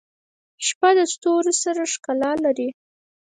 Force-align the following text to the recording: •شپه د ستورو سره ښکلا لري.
•شپه 0.67 0.89
د 0.97 0.99
ستورو 1.13 1.51
سره 1.63 1.81
ښکلا 1.93 2.31
لري. 2.45 2.69